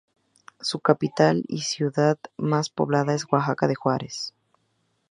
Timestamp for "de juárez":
3.67-4.33